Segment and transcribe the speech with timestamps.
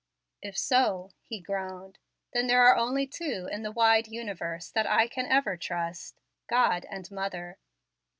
[0.41, 1.99] "If so," he groaned,
[2.33, 6.87] "then there are only two in the wide universe that I can ever trust, God
[6.89, 7.59] and mother."